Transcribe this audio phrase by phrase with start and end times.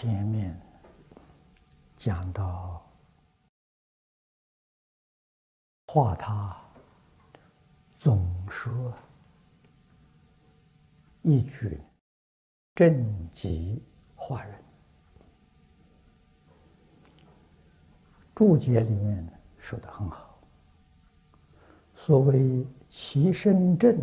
[0.00, 0.56] 前面
[1.96, 2.80] 讲到
[5.88, 6.56] 画他
[7.96, 8.94] 总说
[11.22, 11.80] 一句
[12.76, 13.82] 正极
[14.14, 14.62] 化人，
[18.36, 19.28] 注解里面
[19.58, 20.38] 说的很好。
[21.96, 24.00] 所谓其身正，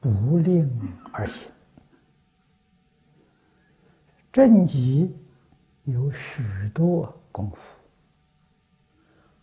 [0.00, 0.68] 不令
[1.12, 1.48] 而行。
[4.34, 5.16] 正极
[5.84, 7.78] 有许多功夫，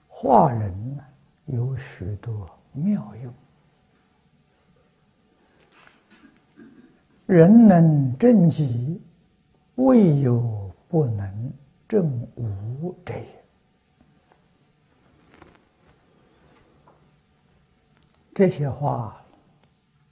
[0.09, 1.03] 化人呢
[1.45, 3.33] 有许多妙用。
[7.25, 9.01] 人能正极，
[9.75, 11.53] 未有不能
[11.87, 13.43] 正无者也。
[18.33, 19.23] 这些话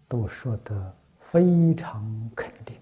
[0.08, 2.78] 都说得非常肯定。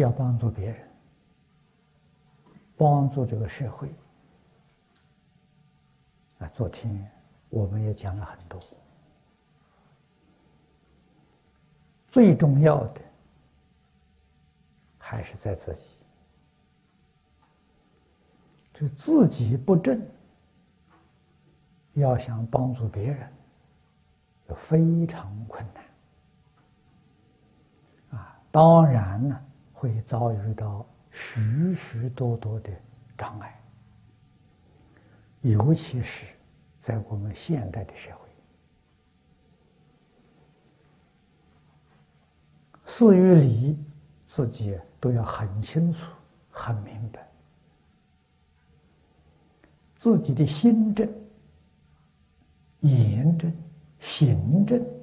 [0.00, 0.88] 要帮助别人，
[2.76, 3.88] 帮助这个社会。
[6.38, 7.10] 啊，昨天
[7.48, 8.60] 我们也讲了很多。
[12.08, 13.00] 最重要的
[14.98, 15.86] 还是在自己，
[18.74, 20.04] 就自己不正，
[21.92, 23.32] 要想帮助别人，
[24.48, 25.64] 就非常困
[28.10, 28.18] 难。
[28.18, 29.46] 啊，当然呢。
[29.80, 32.70] 会遭遇到许许多多的
[33.16, 33.58] 障碍，
[35.40, 36.26] 尤其是
[36.78, 38.28] 在我们现代的社会，
[42.84, 43.78] 事与理
[44.26, 46.04] 自己都要很清楚、
[46.50, 47.26] 很明白，
[49.96, 51.10] 自己的心正、
[52.80, 53.50] 言正、
[53.98, 54.99] 行正。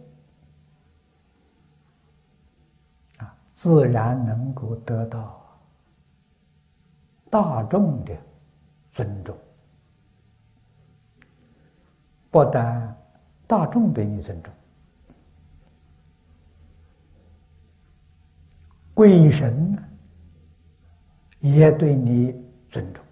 [3.57, 5.43] 自然能够得到
[7.27, 8.15] 大众的
[8.91, 9.35] 尊重，
[12.29, 12.95] 不但
[13.47, 14.53] 大众对你尊重，
[18.93, 19.75] 鬼神
[21.39, 23.03] 也对你尊重，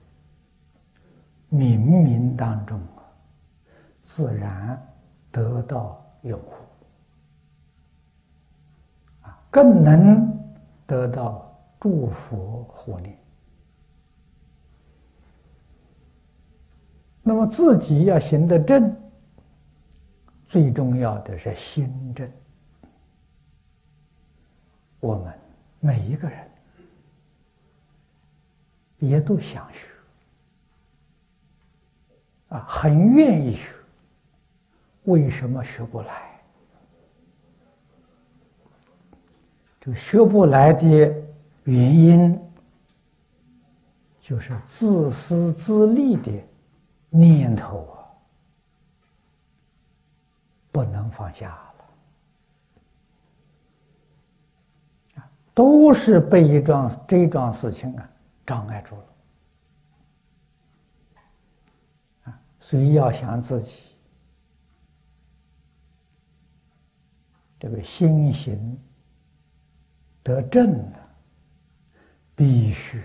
[1.50, 3.01] 冥冥当中啊，
[4.03, 4.79] 自然
[5.31, 6.53] 得到拥护。
[9.50, 10.34] 更能
[10.88, 13.18] 得到祝福护念。
[17.22, 18.96] 那么自己要行得正，
[20.46, 22.31] 最重要的是心正。
[25.00, 25.34] 我们
[25.79, 26.47] 每一个人
[29.00, 29.88] 也都想学，
[32.50, 33.73] 啊，很愿意学，
[35.06, 36.34] 为什么学不来？
[39.85, 40.84] 这个学不来的
[41.66, 42.41] 原因，
[44.19, 46.31] 就是自私自利的
[47.12, 48.01] 念头啊，
[50.72, 51.56] 不能放下
[55.16, 55.23] 了，
[55.53, 58.09] 都是被一桩这桩事情啊
[58.44, 59.03] 障碍住了
[62.23, 63.84] 啊，所以要想自己
[67.59, 68.81] 这个心行。
[70.25, 70.97] 得正呢，
[72.35, 73.03] 必须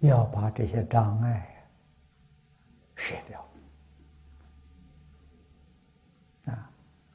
[0.00, 1.64] 要把这些障碍
[2.94, 3.48] 舍掉
[6.52, 6.70] 啊！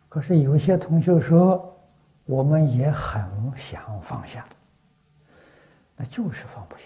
[0.10, 1.80] 可是有些同学说，
[2.26, 3.24] 我们也很
[3.56, 4.50] 想放下，
[5.96, 6.86] 那就是放不下。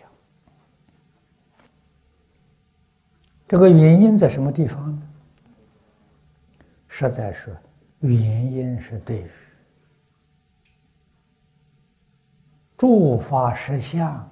[3.47, 5.01] 这个原因在什么地方呢？
[6.89, 7.55] 实在是
[8.01, 9.31] 原因是对于。
[12.78, 14.30] 诸法实相啊，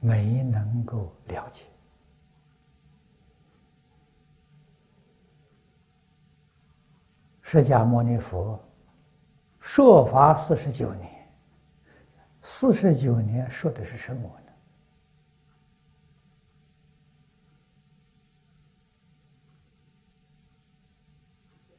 [0.00, 1.62] 没能够了解。
[7.40, 8.58] 释迦牟尼佛
[9.60, 11.28] 说法四十九年，
[12.42, 14.52] 四十九年说的是什么呢？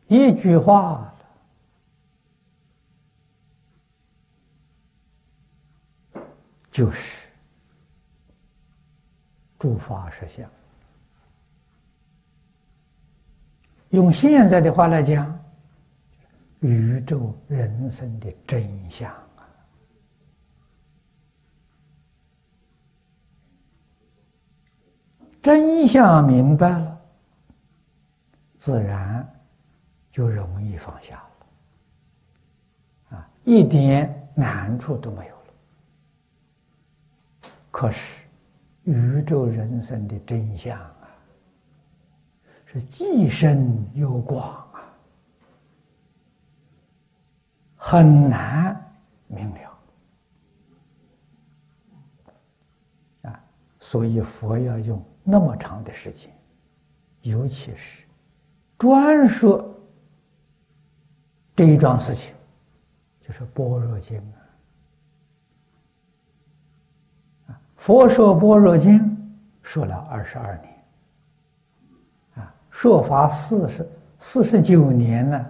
[0.08, 1.12] 一句话。
[6.76, 7.30] 就是
[9.58, 10.46] 诸法实相。
[13.92, 15.40] 用现在的话来讲，
[16.60, 19.48] 宇宙人生的真相啊！
[25.42, 27.02] 真相明白了，
[28.58, 29.26] 自然
[30.12, 31.30] 就容易放下了。
[33.18, 35.35] 啊一点难处都没有。
[37.76, 38.24] 可是，
[38.84, 40.96] 宇宙人生的真相啊，
[42.66, 44.80] 是既深又广啊，
[47.76, 48.82] 很难
[49.28, 49.80] 明了。
[53.24, 53.44] 啊，
[53.82, 56.32] 所以佛要用那么长的时间，
[57.24, 58.06] 尤其是
[58.78, 59.70] 专说
[61.54, 62.34] 这一桩事情，
[63.20, 64.45] 就是《般若经》啊。
[67.86, 69.00] 佛说《般若经》
[69.62, 70.84] 说了二十二年，
[72.34, 73.88] 啊，说法四十
[74.18, 75.38] 四十九年呢，《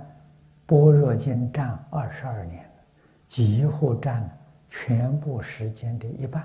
[0.66, 2.70] 般若经》占二十二年，
[3.30, 4.30] 几乎占了
[4.68, 6.44] 全部时间的一半。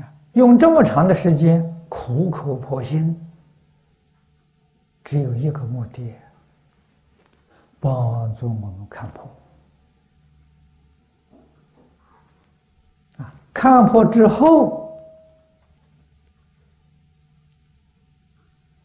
[0.00, 3.18] 啊用这么长的时间苦口婆心，
[5.02, 6.14] 只有一个目的：
[7.80, 9.26] 帮助我们看破。
[13.52, 14.98] 看破之后，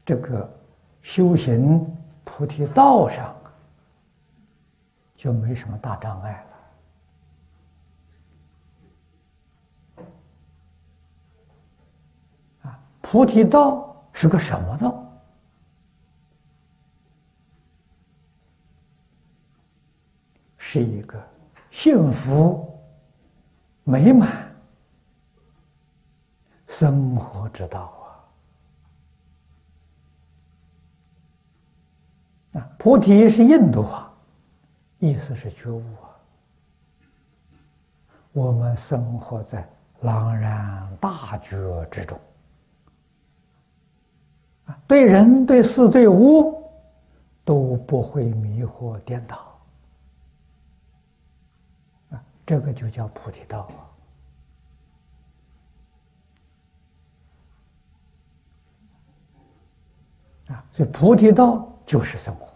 [0.06, 0.50] 这个
[1.02, 1.86] 修行
[2.24, 3.36] 菩提道上
[5.16, 6.46] 就没什么大障碍
[9.98, 10.10] 了。
[12.70, 15.04] 啊菩提道是个什么道？
[20.58, 21.18] 是一个
[21.72, 22.78] 幸福、
[23.86, 24.47] 美满
[26.80, 27.92] 生活之道
[32.54, 32.60] 啊！
[32.60, 34.14] 啊，菩提是印度话，
[35.00, 36.06] 意思是觉悟啊。
[38.32, 39.68] 我们生活在
[40.02, 42.20] 朗然大觉之中。
[44.86, 46.64] 对人、对事、对物
[47.44, 49.60] 都不会迷惑颠倒
[52.12, 52.24] 啊！
[52.46, 53.97] 这个就叫菩提道啊！
[60.50, 62.48] 啊，所以菩提道就是生活，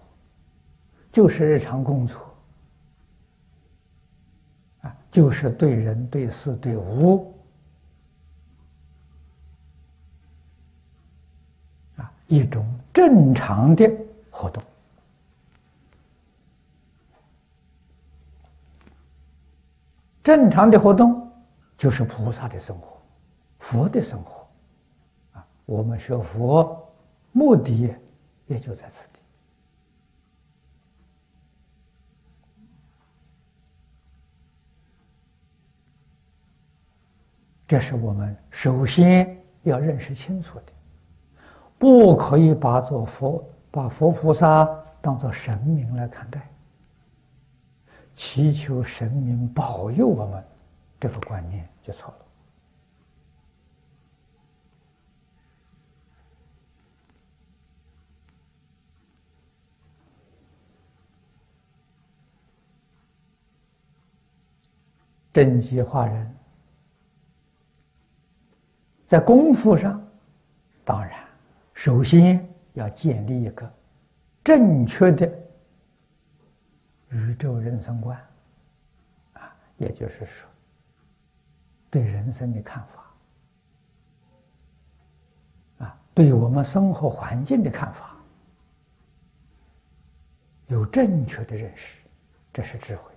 [1.12, 2.20] 就是日常工作
[4.82, 7.34] 啊，就是对人、对事、对物。
[11.98, 13.92] 啊一种正常的
[14.30, 14.64] 活动，
[20.24, 21.30] 正常的活动
[21.78, 23.02] 就是菩萨的生活，
[23.60, 24.48] 佛的生活，
[25.34, 26.90] 啊，我们学佛
[27.32, 27.94] 目的
[28.48, 29.20] 也就在此地。
[37.68, 40.66] 这是我们首先要认识清楚的。
[41.80, 44.70] 不可以把做佛，把佛菩萨
[45.02, 46.48] 当做神明来看待，
[48.14, 50.44] 祈求神明保佑我们，
[51.00, 52.26] 这个观念就错了。
[65.34, 66.36] 真迹化人，
[69.08, 70.06] 在功夫上，
[70.84, 71.26] 当然。
[71.74, 73.74] 首先要建立一个
[74.44, 75.32] 正确的
[77.10, 78.18] 宇宙人生观，
[79.34, 80.48] 啊，也就是说，
[81.90, 82.86] 对人生的看
[85.80, 88.16] 法，啊，对我们生活环境的看法，
[90.68, 92.00] 有正确的认识，
[92.54, 93.11] 这是智慧。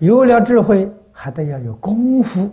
[0.00, 2.52] 有了智慧，还得要有功夫。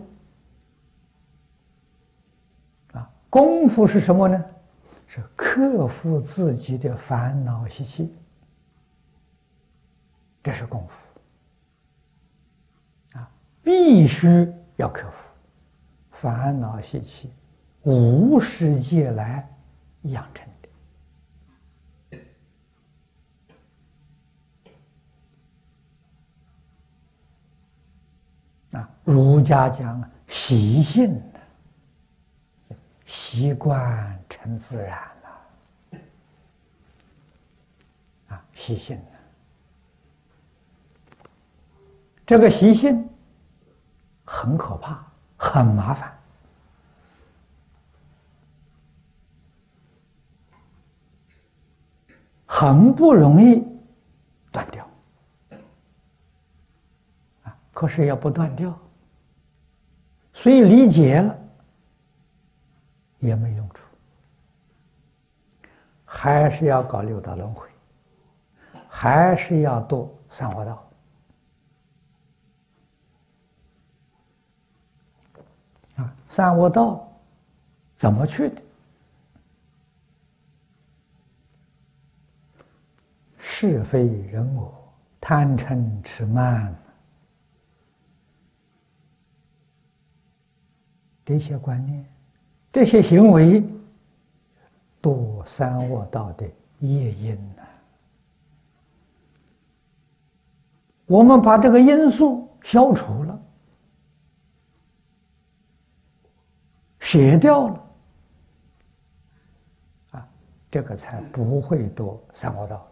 [2.93, 4.45] 啊功夫是什么呢？
[5.09, 8.13] 是克服自己的烦恼习气，
[10.43, 11.07] 这是功夫
[13.17, 13.31] 啊！
[13.63, 15.29] 必须要克服
[16.11, 17.31] 烦恼习气，
[17.83, 19.49] 无世界来
[20.01, 20.45] 养成
[28.71, 28.89] 的啊！
[29.07, 31.19] 儒家讲习性。
[33.05, 35.99] 习惯成自然了，
[38.27, 38.99] 啊，习性
[42.25, 43.07] 这个习性
[44.25, 45.01] 很可怕，
[45.37, 46.13] 很麻烦，
[52.45, 53.65] 很不容易
[54.51, 54.85] 断掉。
[57.43, 58.77] 啊，可是要不断掉，
[60.47, 61.37] 所以理解了。
[63.19, 63.81] 也没用处，
[66.05, 67.67] 还是要搞六道轮回，
[68.87, 70.89] 还是要度三恶道。
[75.97, 77.11] 啊，三恶道
[77.97, 78.61] 怎么去的？
[83.37, 84.73] 是非人我，
[85.19, 86.73] 贪嗔痴慢，
[91.27, 92.05] 这些观念，
[92.71, 93.61] 这些行为，
[95.01, 97.63] 堕三恶道的业因呐。
[101.05, 103.41] 我们把这个因素消除了。
[106.97, 107.83] 撇掉了，
[110.11, 110.29] 啊，
[110.71, 112.87] 这个才不会堕三恶道。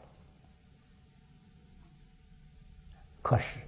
[3.21, 3.59] 可是，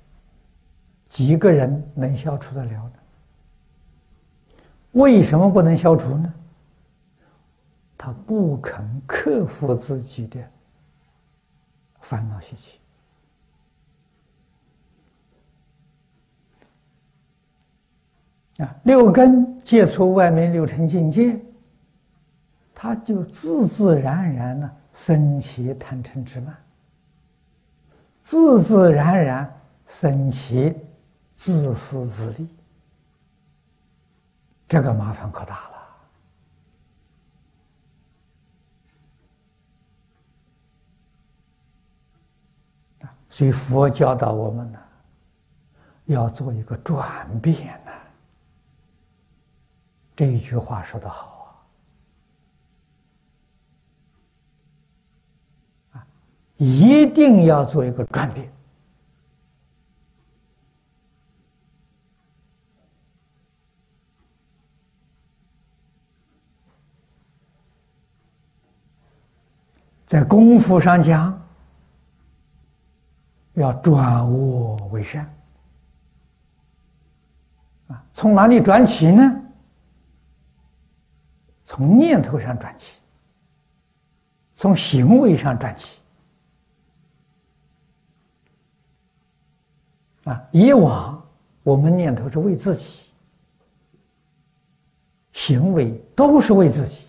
[1.08, 2.94] 几个人能消除得了呢？
[4.98, 6.34] 为什么不能消除呢？
[7.98, 10.39] 他不肯克服自己的
[12.01, 12.80] 烦恼习气。
[18.63, 21.39] 啊，六根接触外面六尘境界，
[22.74, 26.58] 他就自自然然的升起贪嗔痴慢，
[28.24, 30.75] 自自然然升起
[31.36, 32.48] 自私自利，
[34.68, 35.78] 这个麻烦可大了。
[43.30, 44.80] 所以佛教导我们呢，
[46.06, 47.92] 要做一个转变呢。
[50.16, 51.64] 这一句话说的好！
[55.92, 56.08] 啊，
[56.56, 58.52] 一定要做一个转变，
[70.08, 71.38] 在功夫上讲，
[73.56, 75.30] 要转恶为善
[77.90, 78.02] 啊！
[78.14, 79.42] 从哪里转起呢？
[81.66, 83.02] 从念头上转起，
[84.56, 86.00] 从行为上转起。
[90.24, 91.22] 啊，以往
[91.64, 93.10] 我们念头是为自己，
[95.34, 97.07] 行为都是为自己。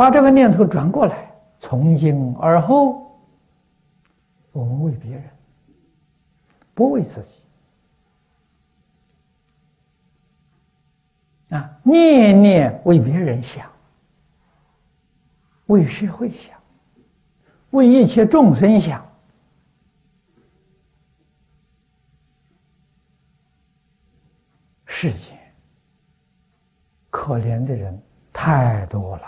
[0.00, 3.20] 把这个念头转过来，从今而后，
[4.50, 5.22] 我们为别人，
[6.72, 7.42] 不为自己。
[11.54, 13.70] 啊，念念为别人想，
[15.66, 16.58] 为社会想，
[17.68, 19.06] 为一切众生想。
[24.86, 25.38] 世间
[27.10, 28.02] 可怜的人
[28.32, 29.26] 太多了，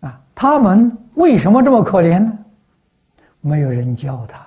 [0.00, 2.32] 啊，他们为什么这么可怜呢？
[3.42, 4.42] 没有人教他。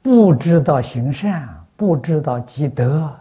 [0.00, 3.14] 不知道行善，不知道积德，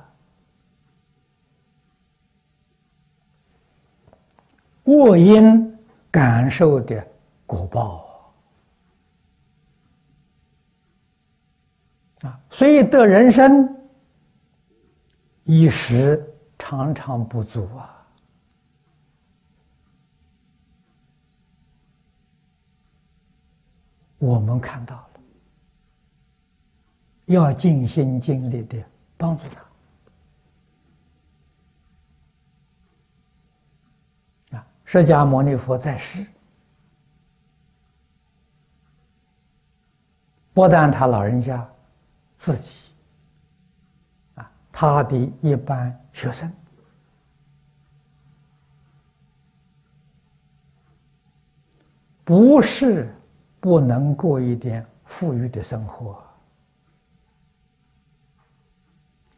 [4.86, 5.78] 恶因
[6.10, 7.06] 感受的
[7.46, 8.32] 果报
[12.22, 13.78] 啊，所以得人生
[15.44, 17.92] 一时常常不足啊。
[24.26, 25.10] 我们看到了。
[27.26, 28.84] 要尽心尽力的
[29.18, 29.44] 帮助
[34.50, 34.68] 他啊！
[34.84, 36.24] 释迦牟尼佛在世，
[40.54, 41.68] 不但他老人家
[42.38, 42.92] 自己
[44.36, 46.52] 啊，他的一般学生
[52.24, 53.15] 不是
[53.66, 56.24] 不能过一点富裕的生活。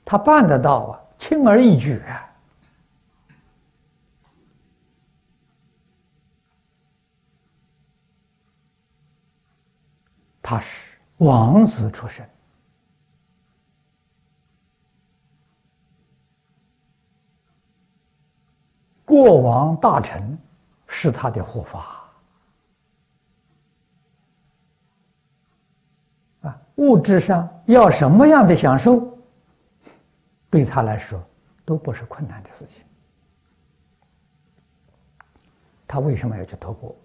[0.04, 2.30] 他办得到啊，轻而易举啊！
[10.42, 12.30] 他是王子出身，
[19.06, 20.38] 过往大臣
[20.86, 22.10] 是他的护法
[26.44, 29.16] 啊，物质上要什么样的享受？
[30.50, 31.22] 对他来说，
[31.66, 32.82] 都不是困难的事情。
[35.88, 36.96] 他为什么要去托钵？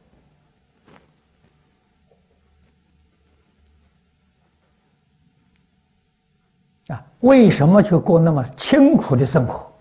[6.89, 9.73] 啊，为什么去过那么清苦的生活？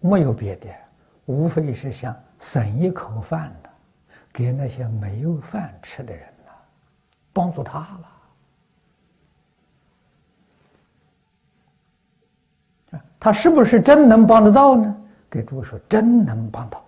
[0.00, 0.68] 没有别的，
[1.24, 3.70] 无非是想省一口饭的，
[4.32, 6.33] 给那些没有饭吃的人，
[7.34, 8.10] 帮助他了。
[13.18, 14.96] 他是不是真能帮得到呢？
[15.30, 16.84] 给诸位说，真能帮到。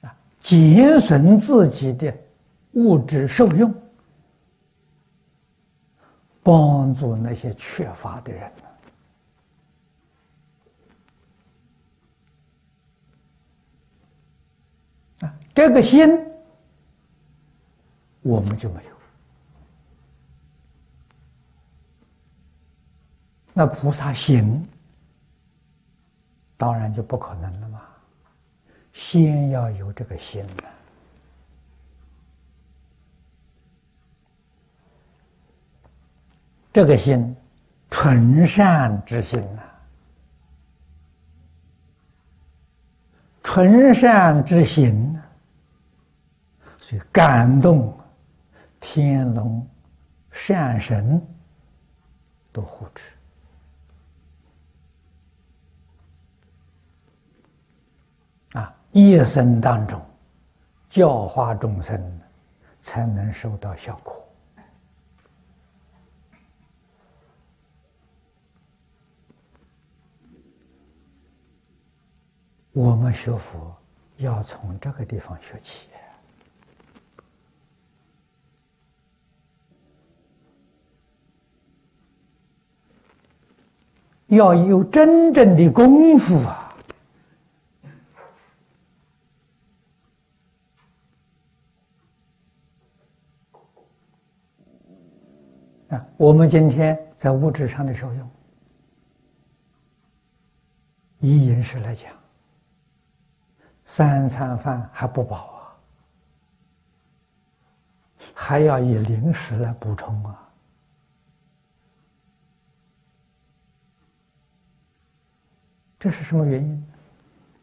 [0.00, 2.12] 啊，节省自己的
[2.72, 3.72] 物质受用，
[6.42, 8.50] 帮助那些缺乏的人
[15.20, 16.10] 啊，这个心
[18.22, 18.90] 我们就没有。
[23.52, 24.66] 那菩萨行，
[26.56, 27.82] 当然就不可能了嘛。
[28.92, 30.62] 先要有这个心呢，
[36.72, 37.36] 这个心，
[37.90, 39.62] 纯善之心呐，
[43.52, 45.20] 纯善之心呢，
[46.78, 47.92] 所以感动
[48.78, 49.66] 天龙
[50.30, 51.20] 善神
[52.52, 53.12] 都护持
[58.52, 58.72] 啊。
[58.92, 60.00] 一生当中，
[60.88, 62.00] 教化众生，
[62.78, 64.19] 才能收到效果。
[72.80, 73.76] 我们学佛
[74.16, 75.90] 要从这个地方学起，
[84.28, 86.74] 要有真正的功夫啊！
[95.90, 98.30] 啊，我们今天在物质上的受用，
[101.18, 102.10] 以饮食来讲，
[103.90, 105.74] 三餐饭还不饱啊，
[108.32, 110.48] 还要以零食来补充啊。
[115.98, 116.86] 这是什么原因？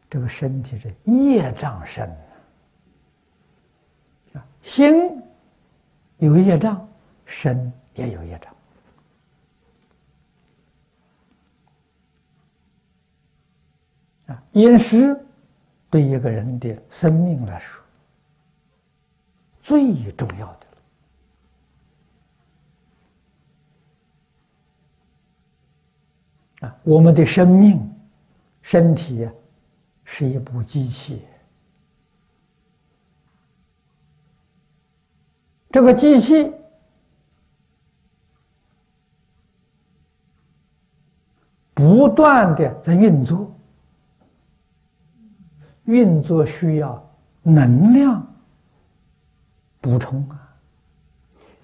[0.09, 2.09] 这个身体是业障深
[4.33, 5.23] 啊，心
[6.17, 6.85] 有业障，
[7.25, 7.71] 身。
[7.93, 8.55] 也有业障
[14.27, 14.43] 啊！
[14.51, 15.19] 饮食
[15.89, 17.81] 对一个人的生命来说
[19.61, 20.47] 最重要
[26.59, 26.75] 的啊！
[26.83, 27.79] 我们的生命、
[28.61, 29.29] 身体
[30.03, 31.25] 是一部机器，
[35.69, 36.51] 这个机器。
[41.73, 43.55] 不断的在运作，
[45.87, 47.03] 运作需要
[47.43, 48.25] 能量
[49.79, 50.53] 补充啊，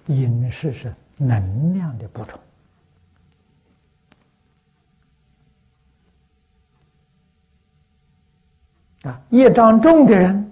[0.06, 2.40] 饮食是能量的补充
[9.02, 10.50] 啊，业障重的人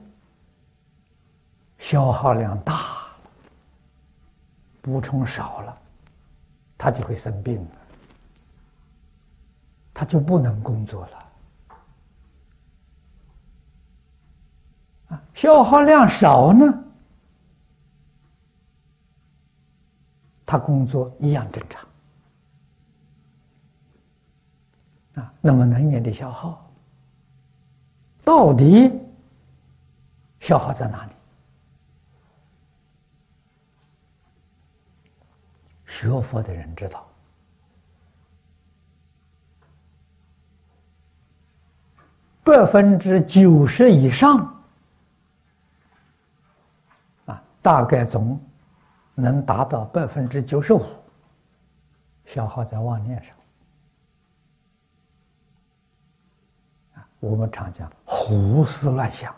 [1.78, 3.06] 消耗量大，
[4.82, 5.78] 补充少了，
[6.76, 7.70] 他就会生病了。
[9.94, 11.18] 他就不能工作了
[15.08, 15.22] 啊！
[15.42, 16.84] 消耗量少呢，
[20.46, 21.84] 他工作一样正常
[25.14, 25.34] 啊。
[25.40, 26.64] 那么能源的消耗
[28.22, 28.88] 到底
[30.38, 31.12] 消耗在哪里？
[35.86, 37.04] 学佛的人知道。
[42.44, 44.62] 百分之九十以上，
[47.26, 48.38] 啊，大概总
[49.14, 50.84] 能达到百分之九十五，
[52.26, 53.34] 消耗在妄念上。
[57.20, 59.32] 我们常讲胡思乱想。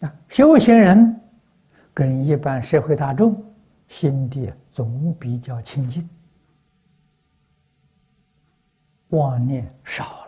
[0.00, 1.20] 啊，修行人
[1.94, 3.40] 跟一般社会大众
[3.86, 6.06] 心地总比较清净。
[9.10, 10.25] 妄念少，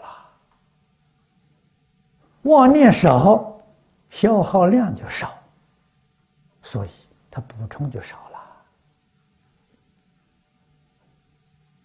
[2.49, 3.61] 妄念少，
[4.09, 5.39] 消耗量就少，
[6.63, 6.91] 所以
[7.31, 8.39] 它补充就少了。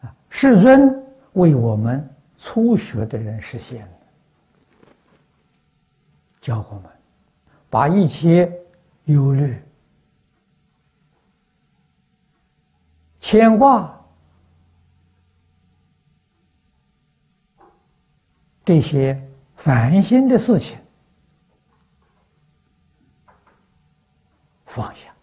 [0.08, 3.86] 啊，世尊为我们初学的人实现
[6.40, 6.90] 教我们
[7.70, 8.50] 把一切
[9.06, 9.62] 忧虑、
[13.20, 13.94] 牵挂
[18.64, 19.22] 这些
[19.56, 20.78] 烦心的事情
[24.66, 25.14] 放下，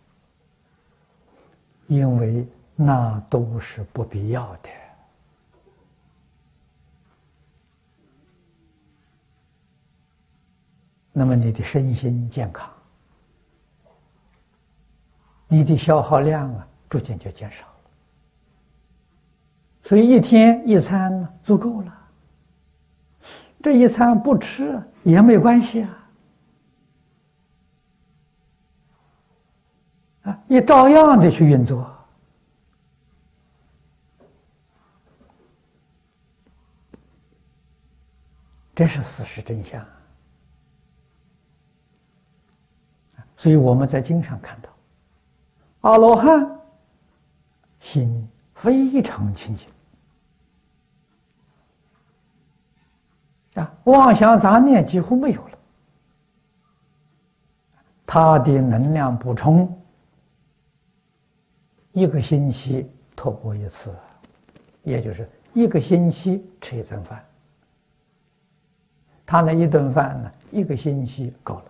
[1.88, 4.70] 因为那都是不必要的。
[11.12, 12.70] 那么你的身心健康，
[15.48, 17.74] 你的消耗量啊，逐渐就减少了。
[19.82, 21.99] 所以一天一餐足够了。
[23.62, 25.98] 这一餐不吃也没关系啊，
[30.22, 31.90] 啊，你照样的去运作，
[38.74, 39.84] 这是事实真相。
[43.36, 44.70] 所以我们在经上看到，
[45.80, 46.46] 阿罗汉
[47.78, 49.68] 心非常清净。
[53.54, 55.58] 啊，妄想杂念几乎没有了，
[58.06, 59.76] 他的能量补充
[61.92, 63.94] 一个星期托钵一次，
[64.82, 67.24] 也就是一个星期吃一顿饭，
[69.26, 71.64] 他那一顿饭呢，一个星期够了。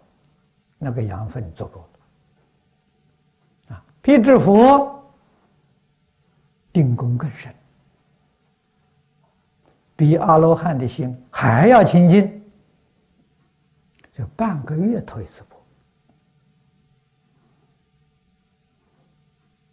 [0.83, 1.85] 那个养分足够
[3.69, 5.05] 了，啊，辟支佛
[6.73, 7.55] 定功更深，
[10.01, 12.43] 比阿罗汉的心还要清净，
[14.11, 15.43] 就半个月投一次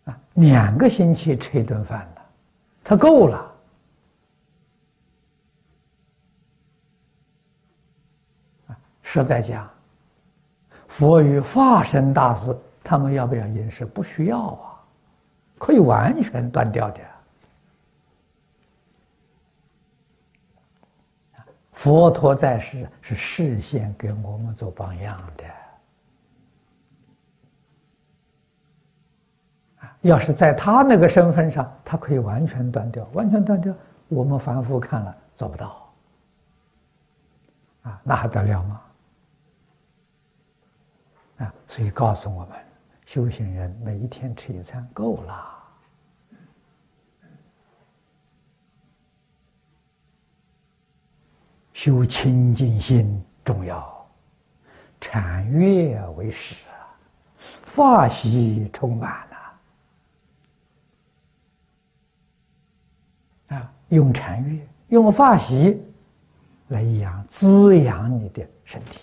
[0.03, 2.25] 钵，啊，两个星期吃一顿饭了，
[2.83, 3.55] 他够了，
[8.67, 9.65] 啊，实在讲。
[10.89, 13.85] 佛与化身大师，他们要不要饮食？
[13.85, 14.75] 不需要啊，
[15.57, 16.99] 可以完全断掉的。
[21.77, 25.43] 佛陀在世是事先给我们做榜样的。
[30.01, 33.71] 要是在他那个身份上，他可以完全断掉，完全断掉，
[34.07, 35.93] 我们凡夫看了做不到。
[37.83, 38.81] 啊，那还得了吗？
[41.37, 42.57] 啊，所以告诉我们，
[43.05, 45.56] 修行人每一天吃一餐够了。
[51.77, 54.09] 修清净心重要，
[54.99, 56.89] 禅悦为始啊，
[57.61, 59.37] 法喜充满了
[63.55, 65.79] 啊，用禅悦、用法喜
[66.69, 68.99] 来养滋养你的身体。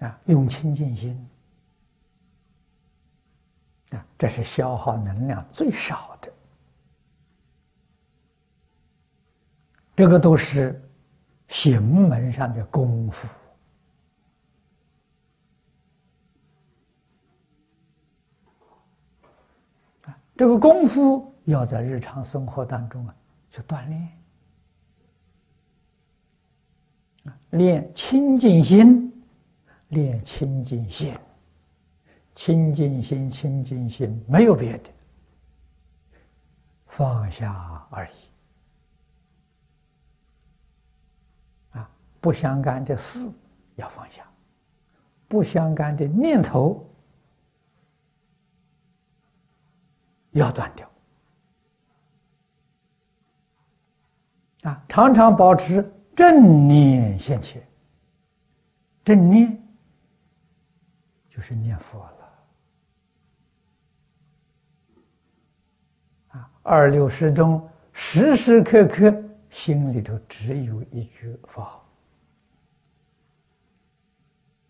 [0.00, 1.28] 啊，用清净心
[3.90, 6.32] 啊，这是消耗能量最少的。
[9.96, 10.80] 这个都是
[11.48, 13.28] 行门上的功夫
[20.04, 23.14] 啊，这个功夫要在日常生活当中啊
[23.50, 24.08] 去锻炼
[27.24, 29.04] 啊，练清净心。
[29.88, 31.14] 练清净心，
[32.38, 34.88] 清净心，清净心，没有别的，
[36.86, 38.12] 放下而已。
[41.76, 43.28] 啊，不相干的事
[43.74, 44.24] 要放下，
[45.26, 46.88] 不相干的念头
[50.30, 50.88] 要断掉。
[54.62, 57.60] 啊，常常保持正念现前，
[59.04, 59.60] 正念。
[61.28, 62.16] 就是念佛了
[66.30, 66.50] 啊！
[66.68, 71.88] 二六时中，时时刻刻心里头只有一句佛号，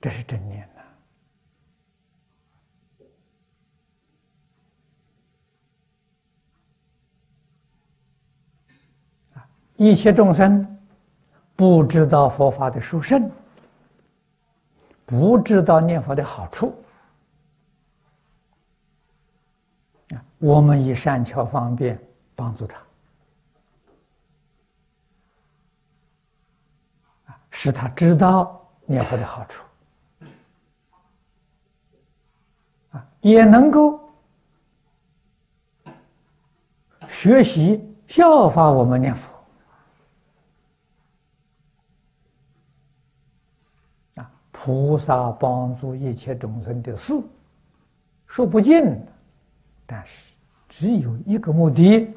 [0.00, 0.82] 这是正念呐！
[9.74, 10.78] 一切众生
[11.56, 13.28] 不知道佛法的殊胜。
[15.04, 16.72] 不知道念佛的好处
[20.14, 20.24] 啊！
[20.38, 21.98] 我们以善巧方便
[22.34, 22.78] 帮助他
[27.26, 29.64] 啊，使他知道念佛的好处
[32.92, 34.00] 啊，也能够
[37.08, 39.30] 学习效法我们念佛
[44.14, 47.20] 啊，菩萨帮助一切众生的事
[48.26, 48.98] 说不尽，
[49.90, 50.34] 但是
[50.68, 52.14] 只有一个目的，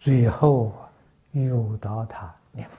[0.00, 0.74] 最后
[1.30, 2.76] 诱导他念佛，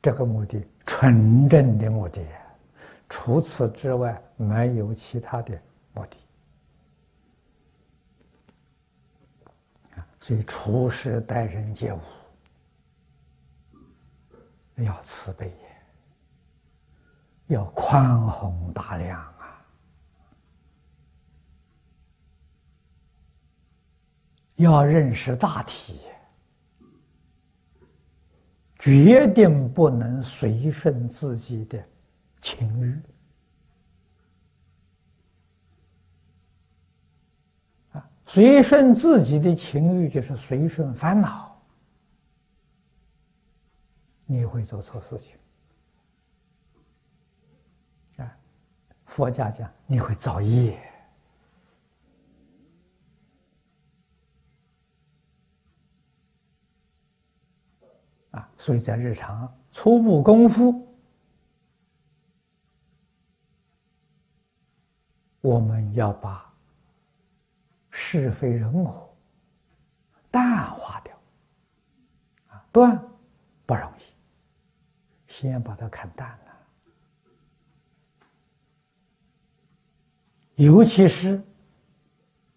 [0.00, 2.24] 这个目的纯正的目的。
[3.08, 5.60] 除此之外，没有其他的
[5.94, 6.16] 目的
[10.20, 11.98] 所以处事待人接物
[14.76, 15.52] 要慈悲，
[17.52, 19.64] 要宽宏大量啊，
[24.56, 26.00] 要认识大体，
[28.78, 31.82] 决定不能随顺自己的。
[32.44, 33.00] 情欲
[37.92, 41.56] 啊，随顺自己的情欲就是随顺烦恼，
[44.26, 45.36] 你会做错事情
[48.16, 48.36] 啊。
[49.12, 50.80] 佛家讲你会造业
[58.30, 60.88] 啊，所以在日常初步功夫。
[65.42, 66.50] 我们要把
[67.90, 69.14] 是非人我
[70.30, 71.14] 淡化掉，
[72.46, 72.98] 啊，断
[73.66, 74.02] 不容易，
[75.30, 76.38] 先把它看淡了。
[80.56, 81.42] 尤其是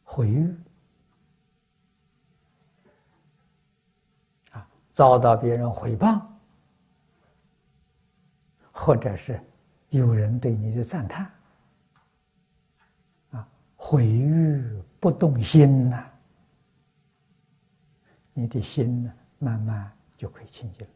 [0.03, 0.55] 毁誉
[4.51, 6.21] 啊，遭到别人诽谤，
[8.71, 9.39] 或者是
[9.89, 11.31] 有人对你的赞叹
[13.31, 13.47] 啊。
[13.75, 16.05] 毁誉不动心呐，
[18.33, 20.93] 你的心呢，慢慢就可以清净了。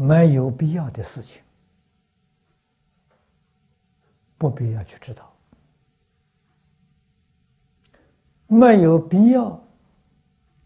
[0.00, 1.42] 没有必要的事情，
[4.38, 5.30] 不必要去知道，
[8.46, 9.62] 没有必要。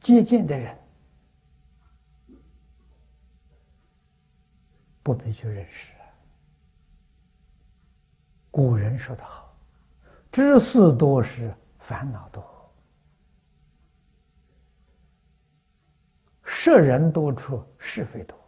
[0.01, 0.79] 接近的人
[5.03, 5.92] 不必去认识。
[8.53, 9.53] 古人说的好
[10.31, 12.44] ：“知事多是烦恼多，
[16.44, 18.38] 识人多处是非多，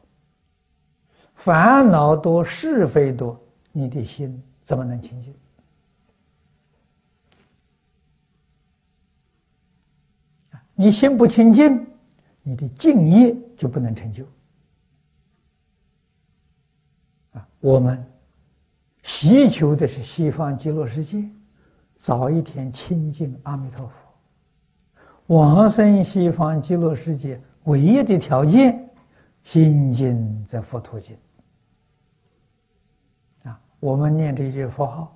[1.36, 5.32] 烦恼多是非多，你的心怎么能清净？”
[10.78, 11.86] 你心不清净，
[12.42, 14.24] 你的敬业就不能成就。
[17.32, 18.04] 啊，我们
[19.02, 21.26] 祈求的是西方极乐世界，
[21.96, 23.94] 早一天亲近阿弥陀佛。
[25.28, 28.86] 往生西方极乐世界唯一的条件，
[29.44, 31.16] 心经在佛陀经。
[33.80, 35.12] 我们念这些佛号。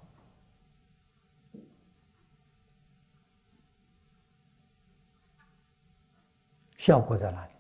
[6.76, 7.50] 效果在哪里？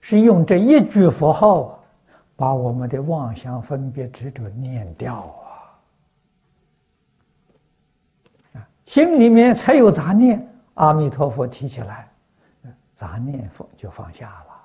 [0.00, 1.82] 是用这一句佛号，
[2.36, 5.16] 把我们的妄想、分别、执着念掉
[8.54, 8.54] 啊！
[8.54, 12.08] 啊，心里面才有杂念，阿弥陀佛提起来，
[12.94, 14.62] 杂念放就放下了。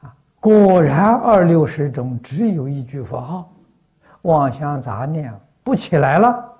[0.00, 3.50] 啊，果然二六十种只有一句佛号，
[4.20, 6.52] 妄想杂念不起来了。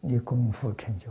[0.00, 1.10] 你功夫成就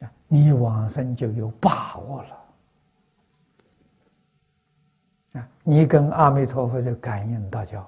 [0.00, 0.10] 了！
[0.26, 2.28] 你往生就有把握了
[5.34, 5.48] 啊！
[5.62, 7.78] 你跟阿弥陀佛就感应道交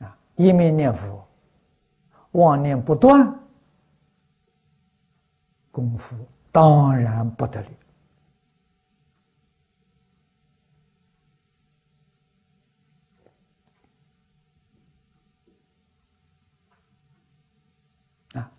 [0.00, 0.14] 了啊！
[0.36, 1.26] 一面念佛，
[2.32, 3.34] 妄念不断，
[5.72, 6.14] 功夫
[6.52, 7.68] 当然不得了。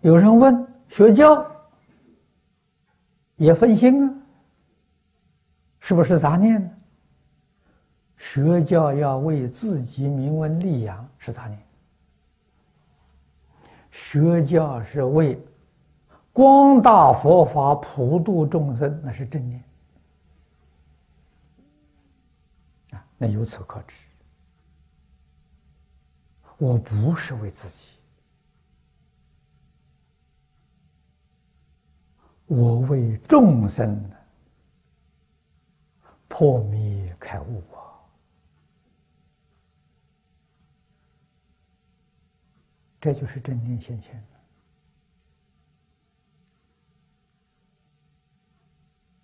[0.00, 1.46] 有人问：学教
[3.36, 4.14] 也分心啊？
[5.80, 6.70] 是不是杂念呢？
[8.18, 11.58] 学教要为自己名文利养是杂念，
[13.90, 15.42] 学教是为
[16.32, 19.64] 光大佛法普度众生，那是正念
[22.92, 23.02] 啊。
[23.16, 23.96] 那由此可知，
[26.58, 27.89] 我不是为自己，
[32.50, 34.10] 我为众生
[36.26, 37.78] 破迷开悟啊！
[43.00, 44.20] 这就是真定现前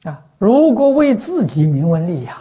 [0.04, 0.24] 啊！
[0.38, 2.40] 如果为自己名闻利养，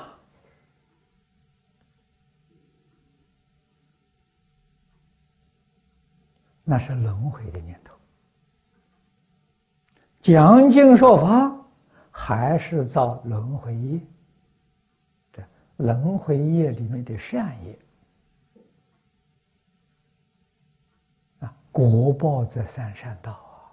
[6.63, 7.84] 那是轮回的念头。
[10.25, 11.55] 讲经说法，
[12.09, 13.99] 还是造轮回业。
[15.31, 15.43] 这
[15.77, 17.79] 轮回业里面的善业，
[21.41, 23.69] 啊，果报在三善道啊。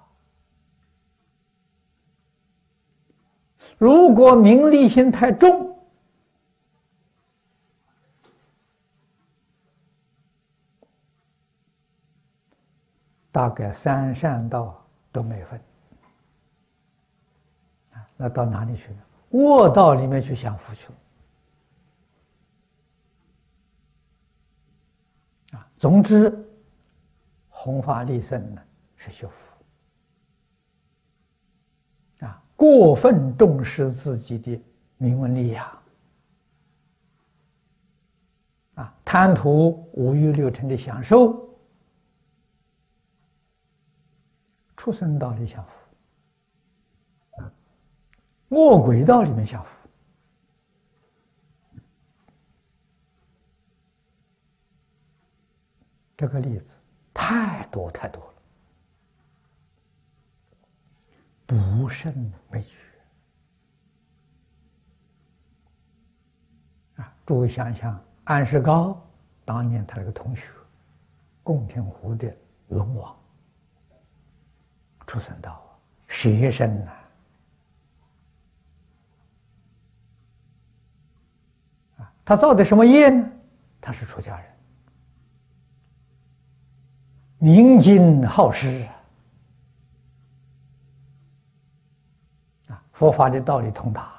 [3.78, 5.74] 如果名利心太重，
[13.30, 15.58] 大概三善道都没分，
[18.16, 18.98] 那到哪里去呢？
[19.30, 20.94] 卧道里面去享福去了。
[25.58, 26.44] 啊，总之，
[27.48, 28.62] 弘法利生呢
[28.96, 29.54] 是修福，
[32.26, 34.62] 啊，过分重视自己的
[34.98, 35.82] 名闻利养，
[38.74, 41.48] 啊，贪图五欲六尘的享受。
[44.76, 45.81] 畜生道里享福，
[48.52, 49.78] 恶鬼道里面享福，
[56.14, 56.76] 这个例子
[57.14, 58.34] 太多太多了，
[61.46, 62.12] 不胜
[62.50, 62.76] 枚举
[66.96, 67.10] 啊！
[67.24, 69.02] 诸位想想，安世高
[69.46, 70.50] 当年他那个同学，
[71.42, 72.30] 贡田湖的
[72.68, 73.16] 龙王。
[75.06, 75.64] 出生到
[76.06, 76.90] 学生呐！
[76.90, 77.01] 啊，
[82.32, 83.30] 他造的什么业呢？
[83.78, 84.50] 他是出家人，
[87.36, 88.88] 明经好施
[92.68, 94.14] 啊，佛法的道理通达，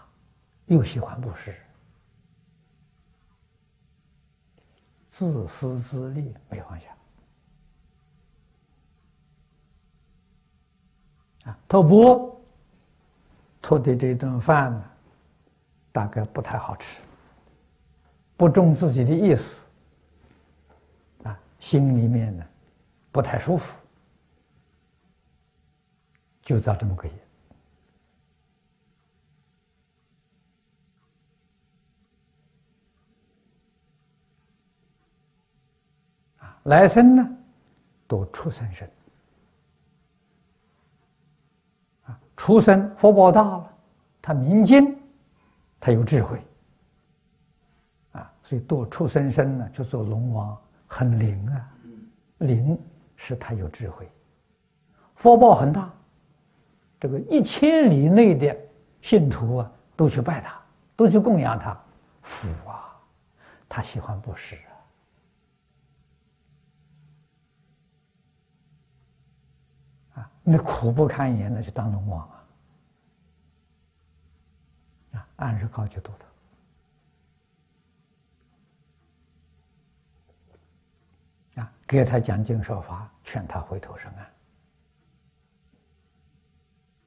[0.68, 1.56] 又喜欢布施，
[5.10, 6.86] 自私自利没放下。
[11.46, 12.40] 啊，托钵
[13.60, 14.84] 托的这顿饭呢，
[15.92, 17.02] 大概不太好吃，
[18.44, 19.62] 不中自己的意思，
[21.24, 22.46] 啊，心里面呢
[23.10, 23.80] 不太舒服，
[26.42, 27.14] 就造这么个业。
[36.40, 37.38] 啊，来生呢，
[38.10, 38.86] 都畜生生。
[42.36, 43.74] 出生福报大了，
[44.22, 45.02] 他明经，
[45.80, 46.46] 他有智慧，
[48.44, 51.72] 所以多畜生生呢，就做龙王很灵啊，
[52.40, 52.78] 灵
[53.16, 54.08] 是他有智慧，
[55.16, 55.90] 福报很大，
[57.00, 58.56] 这个一千里内的
[59.02, 60.62] 信徒啊，都去拜他，
[60.96, 61.82] 都去供养他，
[62.22, 62.94] 福啊，
[63.70, 64.58] 他喜欢布施
[70.16, 72.46] 啊，啊，那苦不堪言，那就当龙王啊！
[75.14, 75.28] 啊。
[75.38, 76.26] 安世高就读他，
[81.56, 84.18] 啊，给他讲经说法，劝他回头是岸。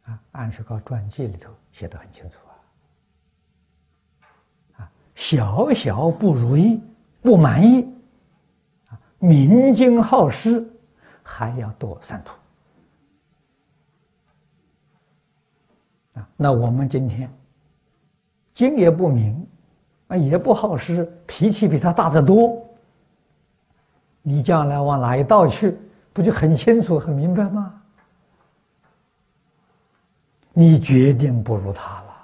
[0.04, 2.36] 啊，安世高传记里头写的很清楚
[4.20, 4.28] 啊，
[4.78, 6.80] 啊，小小不如意，
[7.22, 7.82] 不满意，
[8.88, 10.64] 啊，明经好施，
[11.22, 12.32] 还要多三途。
[16.20, 17.30] 啊，那我们今天。
[18.54, 19.46] 经也不明，
[20.06, 22.65] 啊，也不好使，脾气比他大得多。
[24.28, 25.78] 你将来往哪一道去，
[26.12, 27.80] 不就很清楚、很明白吗？
[30.52, 32.16] 你决定不如他了。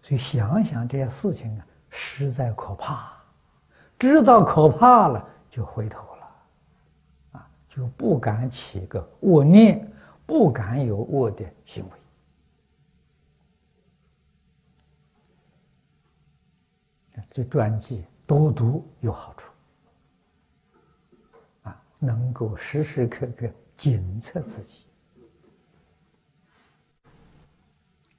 [0.00, 3.12] 所以想想这些事情啊，实在可怕。
[3.98, 6.28] 知道可怕了，就回头了，
[7.32, 9.84] 啊，就不敢起个恶念。
[10.24, 11.97] 不敢有恶的行为，
[17.38, 19.52] 这专辑多读有好处，
[21.62, 24.86] 啊，能够时时刻刻检测自己，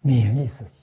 [0.01, 0.78] 勉励自己。